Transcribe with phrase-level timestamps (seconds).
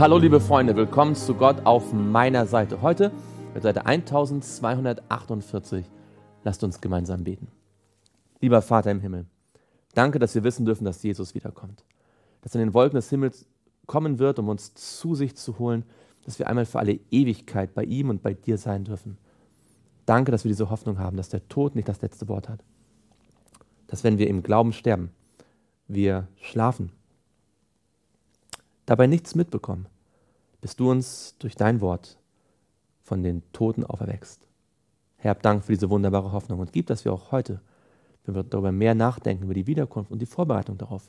[0.00, 2.80] Hallo liebe Freunde, willkommen zu Gott auf meiner Seite.
[2.80, 3.12] Heute
[3.52, 5.84] mit Seite 1248.
[6.42, 7.48] Lasst uns gemeinsam beten.
[8.40, 9.26] Lieber Vater im Himmel,
[9.92, 11.84] danke, dass wir wissen dürfen, dass Jesus wiederkommt.
[12.40, 13.46] Dass er in den Wolken des Himmels
[13.84, 15.84] kommen wird, um uns zu sich zu holen,
[16.24, 19.18] dass wir einmal für alle Ewigkeit bei ihm und bei dir sein dürfen.
[20.06, 22.64] Danke, dass wir diese Hoffnung haben, dass der Tod nicht das letzte Wort hat.
[23.86, 25.10] Dass wenn wir im Glauben sterben,
[25.88, 26.90] wir schlafen
[28.90, 29.86] dabei nichts mitbekommen,
[30.60, 32.18] bis du uns durch dein Wort
[33.00, 34.48] von den Toten auferweckst.
[35.16, 37.60] Herr, Dank für diese wunderbare Hoffnung und gib, dass wir auch heute,
[38.24, 41.08] wenn wir darüber mehr nachdenken, über die Wiederkunft und die Vorbereitung darauf,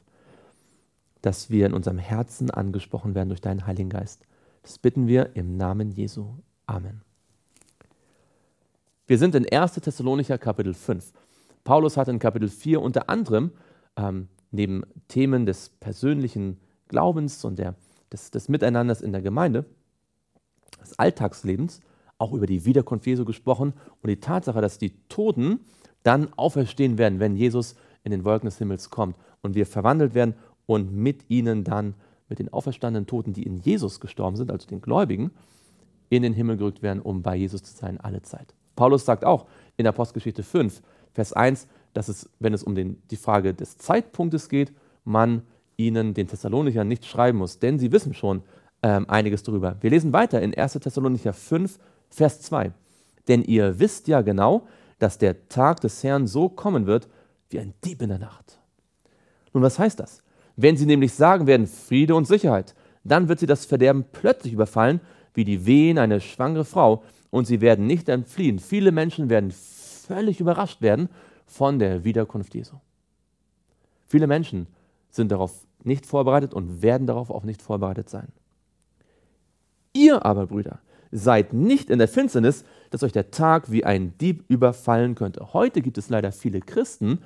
[1.24, 4.28] dass wir in unserem Herzen angesprochen werden durch deinen Heiligen Geist.
[4.62, 6.36] Das bitten wir im Namen Jesu.
[6.68, 7.02] Amen.
[9.08, 9.74] Wir sind in 1.
[9.74, 11.14] Thessalonicher Kapitel 5.
[11.64, 13.54] Paulus hat in Kapitel 4 unter anderem
[13.96, 16.60] ähm, neben Themen des persönlichen
[16.92, 17.76] Glaubens und der,
[18.12, 19.66] des, des Miteinanders in der Gemeinde,
[20.82, 21.80] des Alltagslebens,
[22.18, 25.62] auch über die Wiederkunft Jesu gesprochen und die Tatsache, dass die Toten
[26.04, 30.36] dann auferstehen werden, wenn Jesus in den Wolken des Himmels kommt und wir verwandelt werden
[30.66, 31.96] und mit ihnen dann,
[32.28, 35.32] mit den auferstandenen Toten, die in Jesus gestorben sind, also den Gläubigen,
[36.10, 38.54] in den Himmel gerückt werden, um bei Jesus zu sein, alle Zeit.
[38.76, 39.48] Paulus sagt auch
[39.78, 40.82] in Apostelgeschichte 5,
[41.14, 45.44] Vers 1, dass es, wenn es um den, die Frage des Zeitpunktes geht, man
[45.88, 48.44] ihnen, den Thessalonichern, nicht schreiben muss, denn sie wissen schon
[48.84, 49.78] ähm, einiges darüber.
[49.82, 50.74] Wir lesen weiter in 1.
[50.74, 51.80] Thessalonicher 5,
[52.10, 52.72] Vers 2.
[53.28, 54.68] Denn ihr wisst ja genau,
[55.00, 57.08] dass der Tag des Herrn so kommen wird
[57.50, 58.60] wie ein Dieb in der Nacht.
[59.54, 60.22] Nun, was heißt das?
[60.56, 65.02] Wenn sie nämlich sagen werden, Friede und Sicherheit, dann wird sie das Verderben plötzlich überfallen,
[65.34, 68.60] wie die Wehen einer schwangere Frau, und sie werden nicht entfliehen.
[68.60, 71.10] Viele Menschen werden völlig überrascht werden
[71.46, 72.76] von der Wiederkunft Jesu.
[74.08, 74.68] Viele Menschen
[75.12, 78.30] sind darauf nicht vorbereitet und werden darauf auch nicht vorbereitet sein.
[79.94, 80.80] Ihr aber, Brüder,
[81.12, 85.54] seid nicht in der Finsternis, dass euch der Tag wie ein Dieb überfallen könnte.
[85.54, 87.20] Heute gibt es leider viele Christen,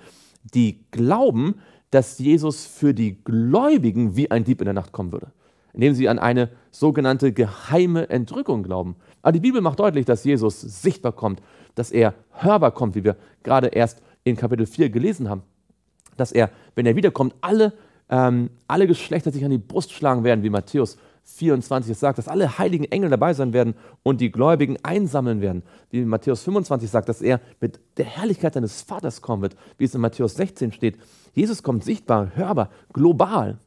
[0.53, 1.55] die glauben,
[1.91, 5.31] dass Jesus für die Gläubigen wie ein Dieb in der Nacht kommen würde,
[5.73, 8.95] indem sie an eine sogenannte geheime Entrückung glauben.
[9.21, 11.41] Aber die Bibel macht deutlich, dass Jesus sichtbar kommt,
[11.75, 15.43] dass er hörbar kommt, wie wir gerade erst in Kapitel 4 gelesen haben,
[16.17, 17.73] dass er, wenn er wiederkommt, alle
[18.09, 22.27] ähm, alle Geschlechter sich an die Brust schlagen werden, wie Matthäus 24 es sagt, dass
[22.27, 25.63] alle heiligen Engel dabei sein werden und die Gläubigen einsammeln werden.
[25.89, 29.95] Wie Matthäus 25 sagt, dass er mit der Herrlichkeit seines Vaters kommen wird, wie es
[29.95, 30.99] in Matthäus 16 steht.
[31.33, 33.57] Jesus kommt sichtbar, hörbar, global.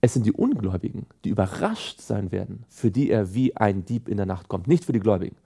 [0.00, 4.16] Es sind die Ungläubigen, die überrascht sein werden, für die er wie ein Dieb in
[4.16, 5.36] der Nacht kommt, nicht für die Gläubigen.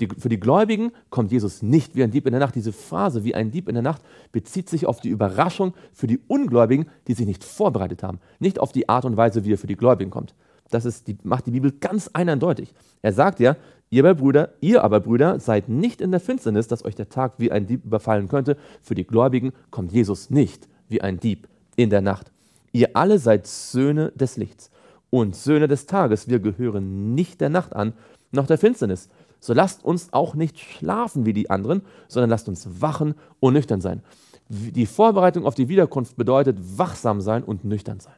[0.00, 2.54] Die, für die Gläubigen kommt Jesus nicht wie ein Dieb in der Nacht.
[2.54, 4.02] Diese Phrase wie ein Dieb in der Nacht
[4.32, 8.18] bezieht sich auf die Überraschung für die Ungläubigen, die sich nicht vorbereitet haben.
[8.38, 10.34] Nicht auf die Art und Weise, wie er für die Gläubigen kommt.
[10.70, 12.72] Das ist die, macht die Bibel ganz eindeutig.
[13.02, 13.56] Er sagt ja,
[13.90, 17.34] ihr aber Brüder, ihr aber Brüder, seid nicht in der Finsternis, dass euch der Tag
[17.38, 18.56] wie ein Dieb überfallen könnte.
[18.80, 22.30] Für die Gläubigen kommt Jesus nicht wie ein Dieb in der Nacht.
[22.72, 24.70] Ihr alle seid Söhne des Lichts
[25.10, 26.28] und Söhne des Tages.
[26.28, 27.92] Wir gehören nicht der Nacht an,
[28.30, 29.08] noch der Finsternis.
[29.40, 33.80] So lasst uns auch nicht schlafen wie die anderen, sondern lasst uns wachen und nüchtern
[33.80, 34.02] sein.
[34.48, 38.14] Die Vorbereitung auf die Wiederkunft bedeutet wachsam sein und nüchtern sein.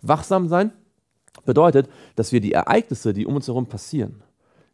[0.00, 0.72] Wachsam sein
[1.44, 4.22] bedeutet, dass wir die Ereignisse, die um uns herum passieren,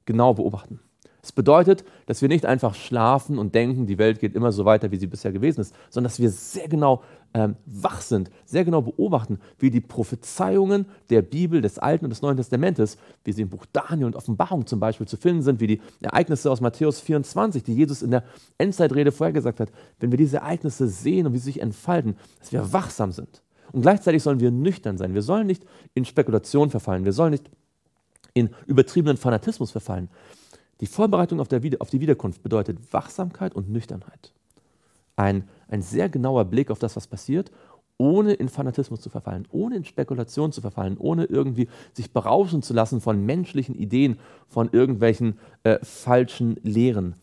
[0.05, 0.81] genau beobachten.
[1.23, 4.91] Es bedeutet, dass wir nicht einfach schlafen und denken, die Welt geht immer so weiter,
[4.91, 7.03] wie sie bisher gewesen ist, sondern dass wir sehr genau
[7.35, 12.23] ähm, wach sind, sehr genau beobachten, wie die Prophezeiungen der Bibel, des Alten und des
[12.23, 15.67] Neuen Testamentes, wie sie im Buch Daniel und Offenbarung zum Beispiel zu finden sind, wie
[15.67, 18.25] die Ereignisse aus Matthäus 24, die Jesus in der
[18.59, 22.73] Endzeitrede vorhergesagt hat, wenn wir diese Ereignisse sehen und wie sie sich entfalten, dass wir
[22.73, 23.43] wachsam sind.
[23.73, 25.15] Und gleichzeitig sollen wir nüchtern sein.
[25.15, 25.65] Wir sollen nicht
[25.95, 27.05] in Spekulation verfallen.
[27.05, 27.51] Wir sollen nicht
[28.35, 30.11] in übertriebenen Fanatismus verfallen.
[30.81, 34.33] Die Vorbereitung auf, der, auf die Wiederkunft bedeutet Wachsamkeit und Nüchternheit.
[35.17, 37.51] Ein, ein sehr genauer Blick auf das, was passiert,
[37.99, 42.75] ohne in Fanatismus zu verfallen, ohne in Spekulation zu verfallen, ohne irgendwie sich berauschen zu
[42.75, 44.19] lassen von menschlichen Ideen,
[44.49, 47.15] von irgendwelchen äh, falschen Lehren.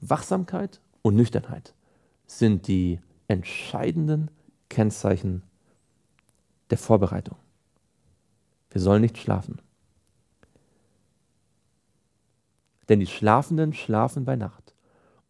[0.00, 1.74] Wachsamkeit und Nüchternheit
[2.26, 4.30] sind die entscheidenden
[4.68, 5.42] Kennzeichen
[6.70, 7.36] der Vorbereitung.
[8.70, 9.58] Wir sollen nicht schlafen.
[12.88, 14.61] Denn die Schlafenden schlafen bei Nacht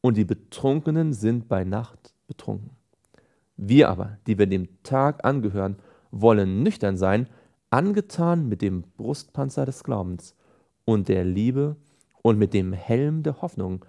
[0.02, 2.70] und die Betrunkenen sind bei Nacht betrunken.
[3.56, 5.76] Wir aber, die wir dem Tag angehören,
[6.10, 7.28] wollen nüchtern sein,
[7.70, 10.34] angetan mit dem Brustpanzer des Glaubens
[10.84, 11.76] und der Liebe
[12.20, 13.84] und mit dem Helm der Hoffnung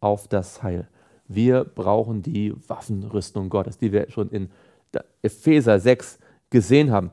[0.00, 0.88] auf das Heil.
[1.28, 4.50] Wir brauchen die Waffenrüstung Gottes, die wir schon in
[5.22, 6.18] Epheser 6
[6.50, 7.10] gesehen haben.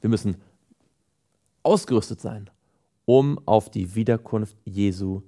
[0.00, 0.36] Wir müssen
[1.62, 2.50] ausgerüstet sein,
[3.04, 5.22] um auf die Wiederkunft Jesu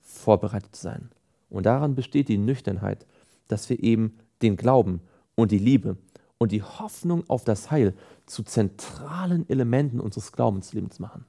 [0.00, 1.10] vorbereitet zu sein.
[1.56, 3.06] Und daran besteht die Nüchternheit,
[3.48, 5.00] dass wir eben den Glauben
[5.34, 5.96] und die Liebe
[6.38, 7.94] und die Hoffnung auf das Heil
[8.26, 11.24] zu zentralen Elementen unseres Glaubenslebens machen.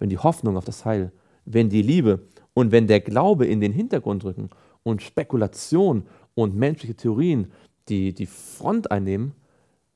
[0.00, 1.12] Wenn die Hoffnung auf das Heil,
[1.44, 4.50] wenn die Liebe und wenn der Glaube in den Hintergrund rücken
[4.82, 7.52] und Spekulation und menschliche Theorien
[7.88, 9.34] die, die Front einnehmen,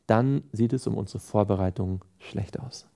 [0.07, 2.87] dann sieht es um unsere Vorbereitung schlecht aus.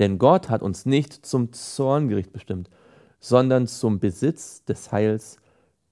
[0.00, 2.68] Denn Gott hat uns nicht zum Zorngericht bestimmt,
[3.20, 5.36] sondern zum Besitz des Heils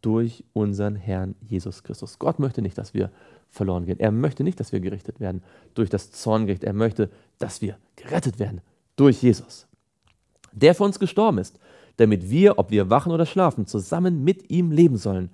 [0.00, 2.18] durch unseren Herrn Jesus Christus.
[2.18, 3.10] Gott möchte nicht, dass wir
[3.50, 4.00] verloren gehen.
[4.00, 5.42] Er möchte nicht, dass wir gerichtet werden
[5.74, 6.64] durch das Zorngericht.
[6.64, 8.60] Er möchte, dass wir gerettet werden
[8.96, 9.66] durch Jesus,
[10.52, 11.58] der für uns gestorben ist,
[11.96, 15.30] damit wir, ob wir wachen oder schlafen, zusammen mit ihm leben sollen.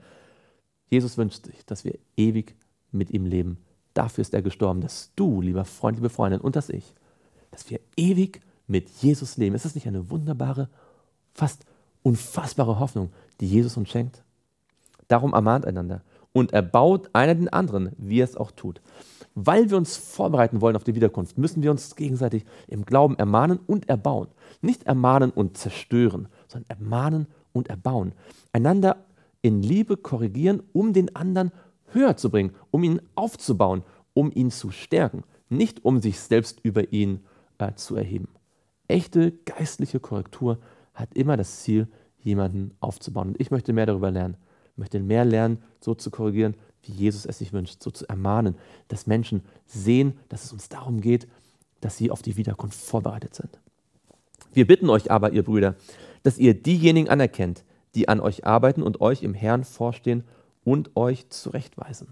[0.89, 2.55] Jesus wünscht sich, dass wir ewig
[2.91, 3.59] mit ihm leben.
[3.93, 6.95] Dafür ist er gestorben, dass du, lieber Freund, liebe Freundin, und dass ich,
[7.51, 9.55] dass wir ewig mit Jesus leben.
[9.55, 10.69] Ist das nicht eine wunderbare,
[11.33, 11.65] fast
[12.05, 13.11] unfassbare Hoffnung,
[13.41, 14.23] die Jesus uns schenkt?
[15.09, 16.03] Darum ermahnt einander
[16.33, 18.81] und erbaut einer den anderen, wie er es auch tut.
[19.35, 23.59] Weil wir uns vorbereiten wollen auf die Wiederkunft, müssen wir uns gegenseitig im Glauben ermahnen
[23.67, 24.29] und erbauen.
[24.61, 28.13] Nicht ermahnen und zerstören, sondern ermahnen und erbauen.
[28.53, 29.05] Einander
[29.43, 31.53] in Liebe korrigieren, um den anderen
[31.93, 36.93] höher zu bringen, um ihn aufzubauen, um ihn zu stärken, nicht um sich selbst über
[36.93, 37.21] ihn
[37.59, 38.29] äh, zu erheben.
[38.89, 40.59] Echte geistliche Korrektur
[40.95, 41.89] hat immer das Ziel,
[42.19, 43.29] jemanden aufzubauen.
[43.29, 44.37] Und ich möchte mehr darüber lernen.
[44.73, 48.57] Ich möchte mehr lernen, so zu korrigieren, wie Jesus es sich wünscht, so zu ermahnen,
[48.89, 51.29] dass Menschen sehen, dass es uns darum geht,
[51.81, 53.61] dass sie auf die Wiederkunft vorbereitet sind.
[54.53, 55.75] Wir bitten euch aber, ihr Brüder,
[56.23, 57.65] dass ihr diejenigen anerkennt,
[57.95, 60.25] die an euch arbeiten und euch im Herrn vorstehen
[60.65, 62.09] und euch zurechtweisen.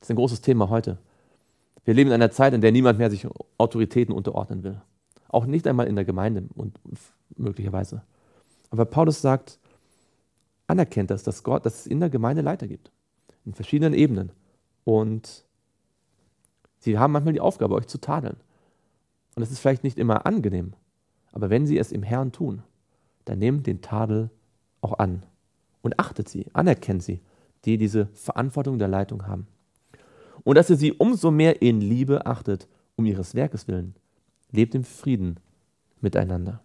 [0.00, 0.98] Das ist ein großes Thema heute.
[1.84, 3.26] Wir leben in einer Zeit, in der niemand mehr sich
[3.58, 4.80] Autoritäten unterordnen will.
[5.28, 6.78] Auch nicht einmal in der Gemeinde und
[7.36, 8.02] möglicherweise.
[8.74, 9.60] Aber Paulus sagt,
[10.66, 12.90] anerkennt das, dass Gott, dass es in der Gemeinde Leiter gibt.
[13.44, 14.32] In verschiedenen Ebenen.
[14.82, 15.44] Und
[16.80, 18.36] sie haben manchmal die Aufgabe, euch zu tadeln.
[19.36, 20.72] Und es ist vielleicht nicht immer angenehm.
[21.30, 22.64] Aber wenn sie es im Herrn tun,
[23.26, 24.30] dann nehmt den Tadel
[24.80, 25.22] auch an.
[25.80, 27.20] Und achtet sie, anerkennt sie,
[27.64, 29.46] die diese Verantwortung der Leitung haben.
[30.42, 32.66] Und dass ihr sie umso mehr in Liebe achtet,
[32.96, 33.94] um ihres Werkes willen
[34.50, 35.38] lebt im Frieden
[36.00, 36.60] miteinander.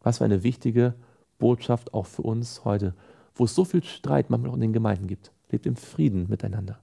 [0.00, 0.94] Was für eine wichtige
[1.38, 2.94] Botschaft auch für uns heute,
[3.34, 5.32] wo es so viel Streit manchmal auch in den Gemeinden gibt.
[5.50, 6.80] Lebt im Frieden miteinander.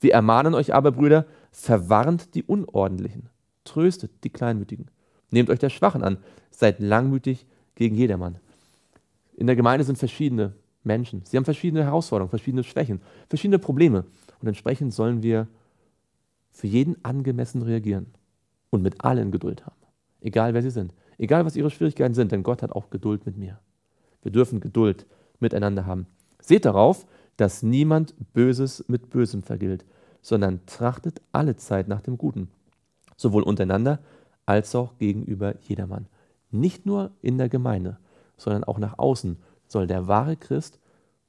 [0.00, 3.30] Wir ermahnen euch aber, Brüder, verwarnt die Unordentlichen,
[3.64, 4.90] tröstet die Kleinmütigen,
[5.30, 6.18] nehmt euch der Schwachen an,
[6.50, 8.38] seid langmütig gegen jedermann.
[9.36, 11.22] In der Gemeinde sind verschiedene Menschen.
[11.24, 14.04] Sie haben verschiedene Herausforderungen, verschiedene Schwächen, verschiedene Probleme.
[14.40, 15.48] Und entsprechend sollen wir
[16.50, 18.06] für jeden angemessen reagieren
[18.70, 19.76] und mit allen Geduld haben.
[20.20, 20.94] Egal wer sie sind.
[21.18, 23.58] Egal was ihre Schwierigkeiten sind, denn Gott hat auch Geduld mit mir.
[24.22, 25.06] Wir dürfen Geduld
[25.40, 26.06] miteinander haben.
[26.40, 27.06] Seht darauf,
[27.36, 29.84] dass niemand Böses mit Bösem vergilt,
[30.22, 32.48] sondern trachtet alle Zeit nach dem Guten,
[33.16, 34.00] sowohl untereinander
[34.46, 36.06] als auch gegenüber jedermann.
[36.50, 37.98] Nicht nur in der Gemeinde,
[38.36, 39.36] sondern auch nach außen
[39.68, 40.78] soll der wahre Christ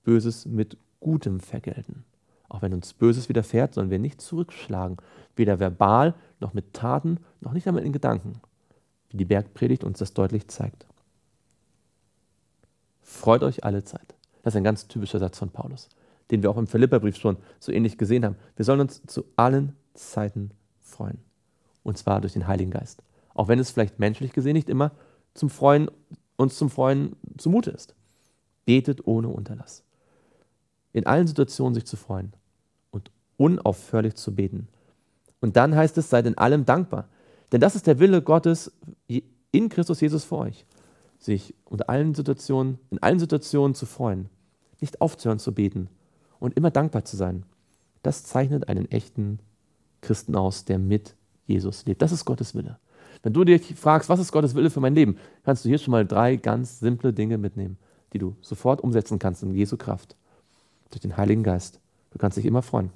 [0.04, 2.06] Böses mit Gutem vergelten.
[2.50, 4.98] Auch wenn uns Böses widerfährt, sollen wir nicht zurückschlagen,
[5.36, 8.40] weder verbal noch mit Taten, noch nicht einmal in Gedanken,
[9.10, 10.86] wie die Bergpredigt uns das deutlich zeigt.
[13.08, 14.16] Freut euch alle Zeit.
[14.44, 15.88] Das ist ein ganz typischer Satz von Paulus,
[16.30, 18.36] den wir auch im Philipperbrief schon so ähnlich gesehen haben.
[18.58, 21.20] Wir sollen uns zu allen Zeiten freuen.
[21.84, 23.02] Und zwar durch den Heiligen Geist.
[23.34, 24.92] Auch wenn es vielleicht menschlich gesehen nicht immer
[25.34, 25.90] zum Freuen,
[26.36, 27.96] uns zum Freuen zumute ist.
[28.66, 29.84] Betet ohne Unterlass.
[30.92, 32.34] In allen Situationen sich zu freuen
[32.92, 34.68] und unaufhörlich zu beten
[35.40, 37.08] und dann heißt es, seid in allem dankbar.
[37.52, 38.72] Denn das ist der Wille Gottes
[39.08, 40.66] in Christus Jesus für euch.
[41.20, 44.30] Sich unter allen Situationen, in allen Situationen zu freuen,
[44.80, 45.90] nicht aufzuhören zu beten
[46.40, 47.44] und immer dankbar zu sein.
[48.04, 49.40] Das zeichnet einen echten
[50.02, 52.02] Christen aus, der mit Jesus lebt.
[52.02, 52.78] Das ist Gottes Wille.
[53.24, 55.92] Wenn du dich fragst, was ist Gottes Wille für mein Leben, kannst du hier schon
[55.92, 57.78] mal drei ganz simple Dinge mitnehmen,
[58.14, 60.16] die du sofort umsetzen kannst in Jesu Kraft.
[60.92, 61.80] Durch den Heiligen Geist.
[62.12, 62.92] Du kannst dich immer freuen.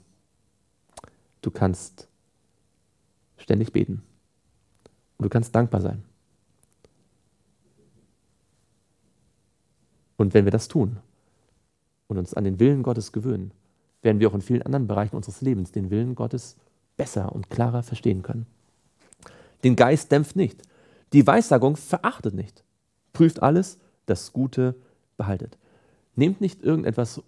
[1.41, 2.07] Du kannst
[3.37, 4.03] ständig beten.
[5.17, 6.03] Und du kannst dankbar sein.
[10.21, 10.97] Und wenn wir das tun
[12.07, 13.49] und uns an den Willen Gottes gewöhnen,
[14.03, 16.57] werden wir auch in vielen anderen Bereichen unseres Lebens den Willen Gottes
[16.95, 18.45] besser und klarer verstehen können.
[19.63, 20.61] Den Geist dämpft nicht.
[21.11, 22.63] Die Weissagung verachtet nicht.
[23.13, 24.75] Prüft alles, das Gute
[25.17, 25.57] behaltet.
[26.15, 27.23] Nehmt nicht irgendetwas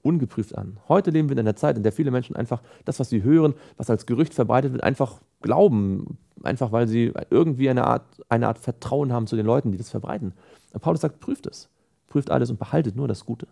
[0.00, 0.78] ungeprüft an.
[0.88, 3.52] Heute leben wir in einer Zeit, in der viele Menschen einfach das, was sie hören,
[3.76, 8.58] was als Gerücht verbreitet wird, einfach glauben, einfach weil sie irgendwie eine Art, eine Art
[8.58, 10.32] Vertrauen haben zu den Leuten, die das verbreiten.
[10.72, 11.68] Und Paulus sagt, prüft es.
[12.08, 13.46] Prüft alles und behaltet nur das Gute.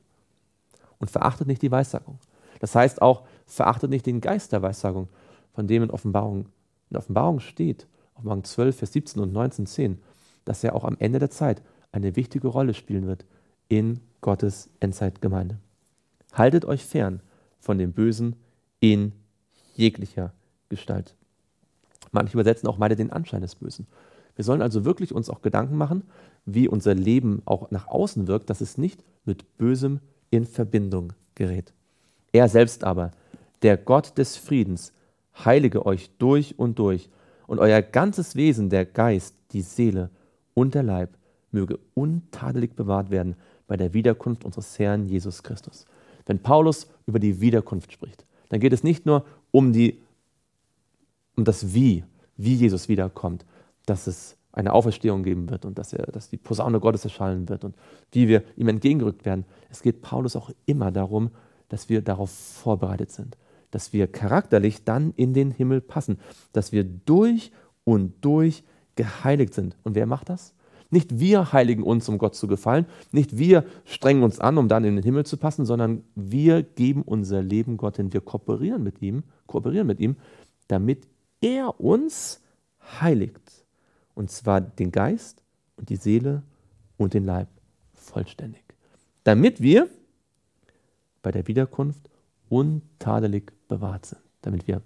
[0.98, 2.18] Und verachtet nicht die Weissagung.
[2.60, 5.08] Das heißt auch, verachtet nicht den Geist der Weissagung,
[5.52, 6.46] von dem in Offenbarung,
[6.90, 10.02] in Offenbarung steht, Offenbarung 12, Vers 17 und 19, 10,
[10.44, 13.24] dass er auch am Ende der Zeit eine wichtige Rolle spielen wird
[13.68, 15.58] in Gottes Endzeitgemeinde.
[16.32, 17.20] Haltet euch fern
[17.58, 18.36] von dem Bösen
[18.80, 19.12] in
[19.74, 20.32] jeglicher
[20.68, 21.14] Gestalt.
[22.12, 23.86] Manche übersetzen auch meide den Anschein des Bösen.
[24.36, 26.04] Wir sollen also wirklich uns auch Gedanken machen,
[26.44, 30.00] wie unser Leben auch nach außen wirkt, dass es nicht mit Bösem
[30.30, 31.72] in Verbindung gerät.
[32.32, 33.10] Er selbst aber,
[33.62, 34.92] der Gott des Friedens,
[35.44, 37.08] heilige euch durch und durch
[37.46, 40.10] und euer ganzes Wesen, der Geist, die Seele
[40.54, 41.10] und der Leib,
[41.50, 45.86] möge untadelig bewahrt werden bei der Wiederkunft unseres Herrn Jesus Christus.
[46.26, 50.00] Wenn Paulus über die Wiederkunft spricht, dann geht es nicht nur um, die,
[51.36, 52.04] um das Wie,
[52.36, 53.44] wie Jesus wiederkommt,
[53.86, 57.64] dass es eine Auferstehung geben wird und dass, er, dass die Posaune Gottes erschallen wird
[57.64, 57.76] und
[58.12, 59.44] wie wir ihm entgegengerückt werden.
[59.70, 61.30] Es geht Paulus auch immer darum,
[61.68, 63.36] dass wir darauf vorbereitet sind,
[63.70, 66.18] dass wir charakterlich dann in den Himmel passen,
[66.52, 67.52] dass wir durch
[67.84, 68.64] und durch
[68.94, 69.76] geheiligt sind.
[69.84, 70.54] Und wer macht das?
[70.88, 74.84] Nicht wir heiligen uns, um Gott zu gefallen, nicht wir strengen uns an, um dann
[74.84, 78.12] in den Himmel zu passen, sondern wir geben unser Leben Gott hin.
[78.12, 80.16] Wir kooperieren mit ihm, kooperieren mit ihm,
[80.68, 81.06] damit
[81.40, 82.40] er uns
[83.00, 83.65] heiligt.
[84.16, 85.44] Und zwar den Geist
[85.76, 86.42] und die Seele
[86.96, 87.48] und den Leib
[87.94, 88.64] vollständig.
[89.22, 89.88] Damit wir
[91.22, 92.08] bei der Wiederkunft
[92.48, 94.22] untadelig bewahrt sind.
[94.40, 94.80] Damit wir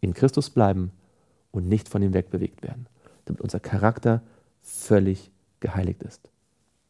[0.00, 0.92] in Christus bleiben
[1.50, 2.86] und nicht von ihm wegbewegt werden.
[3.24, 4.22] Damit unser Charakter
[4.60, 6.28] völlig geheiligt ist.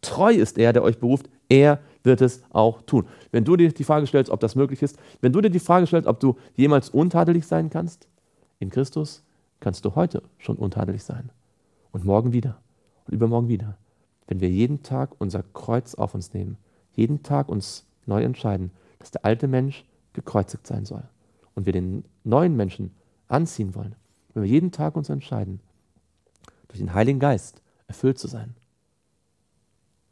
[0.00, 1.28] Treu ist er, der euch beruft.
[1.49, 3.06] Er wird es auch tun.
[3.30, 5.87] Wenn du dir die Frage stellst, ob das möglich ist, wenn du dir die Frage
[5.87, 8.08] stellst, ob du jemals untadelig sein kannst,
[8.58, 9.23] in Christus
[9.61, 11.30] kannst du heute schon untadelig sein.
[11.92, 12.61] Und morgen wieder.
[13.07, 13.76] Und übermorgen wieder.
[14.26, 16.59] Wenn wir jeden Tag unser Kreuz auf uns nehmen,
[16.92, 21.04] jeden Tag uns neu entscheiden, dass der alte Mensch gekreuzigt sein soll
[21.54, 22.95] und wir den neuen Menschen
[23.28, 23.95] anziehen wollen,
[24.35, 25.61] wenn wir jeden Tag uns entscheiden,
[26.68, 28.54] durch den Heiligen Geist erfüllt zu sein,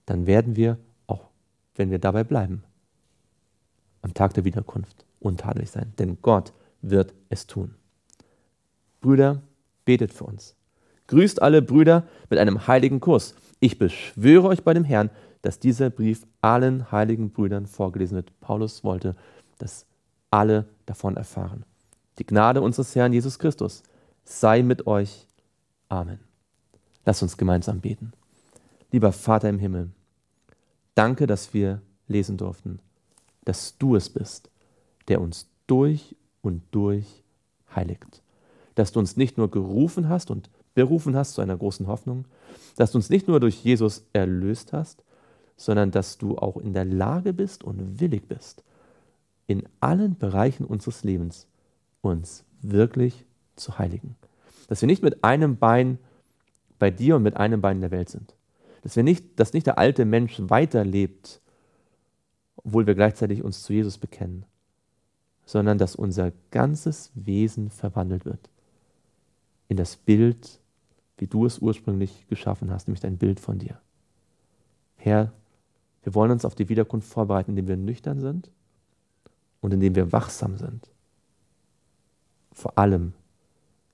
[0.07, 1.29] dann werden wir, auch
[1.75, 2.63] wenn wir dabei bleiben,
[4.03, 5.93] am Tag der Wiederkunft untadelig sein.
[5.99, 7.75] Denn Gott wird es tun.
[9.01, 9.43] Brüder,
[9.85, 10.55] betet für uns.
[11.09, 13.35] Grüßt alle Brüder mit einem heiligen Kuss.
[13.61, 15.11] Ich beschwöre euch bei dem Herrn,
[15.43, 18.39] dass dieser Brief allen heiligen Brüdern vorgelesen wird.
[18.41, 19.15] Paulus wollte,
[19.59, 19.87] dass
[20.31, 21.65] alle davon erfahren.
[22.19, 23.83] Die Gnade unseres Herrn Jesus Christus
[24.25, 25.27] sei mit euch.
[25.89, 26.19] Amen.
[27.05, 28.13] Lass uns gemeinsam beten.
[28.91, 29.91] Lieber Vater im Himmel,
[30.95, 32.81] danke, dass wir lesen durften,
[33.45, 34.51] dass du es bist,
[35.09, 37.23] der uns durch und durch
[37.75, 38.23] heiligt.
[38.75, 42.27] Dass du uns nicht nur gerufen hast und berufen hast zu einer großen Hoffnung,
[42.77, 45.03] dass du uns nicht nur durch Jesus erlöst hast,
[45.57, 48.63] sondern dass du auch in der Lage bist und willig bist,
[49.47, 51.47] in allen Bereichen unseres Lebens
[52.03, 53.25] uns wirklich
[53.57, 54.17] zu heiligen.
[54.69, 55.99] Dass wir nicht mit einem Bein
[56.79, 58.35] bei dir und mit einem Bein in der Welt sind.
[58.83, 61.41] Dass, wir nicht, dass nicht der alte Mensch weiterlebt,
[62.57, 64.45] obwohl wir gleichzeitig uns zu Jesus bekennen,
[65.47, 68.51] sondern dass unser ganzes Wesen verwandelt wird
[69.69, 70.61] in das Bild,
[71.19, 73.79] wie du es ursprünglich geschaffen hast, nämlich dein Bild von dir.
[74.97, 75.33] Herr,
[76.03, 78.51] wir wollen uns auf die Wiederkunft vorbereiten, indem wir nüchtern sind
[79.61, 80.91] und indem wir wachsam sind.
[82.53, 83.13] Vor allem,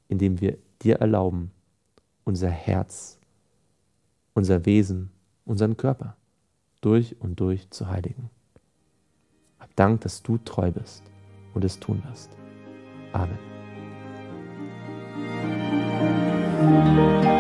[0.08, 1.50] indem wir dir erlauben,
[2.24, 3.18] unser Herz,
[4.34, 5.10] unser Wesen,
[5.44, 6.16] unseren Körper
[6.80, 8.30] durch und durch zu heiligen.
[9.58, 11.02] Hab Dank, dass du treu bist
[11.54, 12.30] und es tun wirst.
[13.12, 13.51] Amen.
[16.62, 17.31] Música